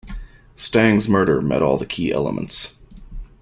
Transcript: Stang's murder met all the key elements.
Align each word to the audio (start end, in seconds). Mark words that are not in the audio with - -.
Stang's 0.55 1.07
murder 1.07 1.43
met 1.43 1.61
all 1.61 1.77
the 1.77 1.85
key 1.85 2.11
elements. 2.11 2.73